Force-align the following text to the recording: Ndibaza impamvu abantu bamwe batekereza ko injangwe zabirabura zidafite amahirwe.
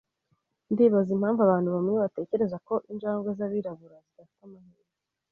Ndibaza 0.71 1.09
impamvu 1.15 1.39
abantu 1.43 1.69
bamwe 1.75 1.91
batekereza 2.03 2.57
ko 2.67 2.73
injangwe 2.91 3.29
zabirabura 3.37 3.95
zidafite 4.07 4.41
amahirwe. 4.47 4.87